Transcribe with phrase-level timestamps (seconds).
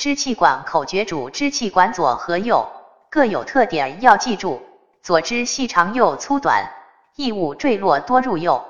[0.00, 2.66] 支气管口诀主支气管左和右
[3.10, 4.62] 各有特点要记住
[5.02, 6.72] 左支细长右粗短
[7.16, 8.64] 异物坠落多入右